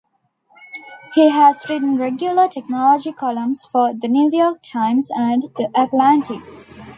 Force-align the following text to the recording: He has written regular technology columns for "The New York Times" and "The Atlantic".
He 1.13 1.29
has 1.29 1.69
written 1.69 1.97
regular 1.99 2.47
technology 2.47 3.11
columns 3.11 3.65
for 3.65 3.93
"The 3.93 4.07
New 4.07 4.31
York 4.35 4.63
Times" 4.63 5.11
and 5.11 5.43
"The 5.55 5.69
Atlantic". 5.79 6.39